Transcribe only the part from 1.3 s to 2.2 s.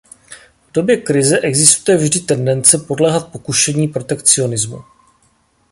existuje vždy